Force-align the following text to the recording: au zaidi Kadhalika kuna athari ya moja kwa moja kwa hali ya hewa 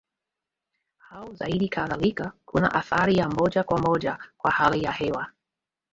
au 1.09 1.33
zaidi 1.35 1.69
Kadhalika 1.69 2.33
kuna 2.45 2.73
athari 2.75 3.15
ya 3.15 3.29
moja 3.29 3.63
kwa 3.63 3.79
moja 3.79 4.19
kwa 4.37 4.51
hali 4.51 4.83
ya 4.83 4.91
hewa 4.91 5.31